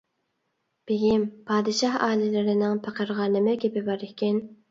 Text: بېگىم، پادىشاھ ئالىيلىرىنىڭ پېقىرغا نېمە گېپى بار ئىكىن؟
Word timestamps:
بېگىم، 0.91 1.25
پادىشاھ 1.49 1.99
ئالىيلىرىنىڭ 2.07 2.81
پېقىرغا 2.87 3.27
نېمە 3.35 3.57
گېپى 3.65 3.87
بار 3.91 4.09
ئىكىن؟ 4.09 4.43